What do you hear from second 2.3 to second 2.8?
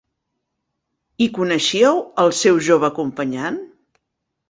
seu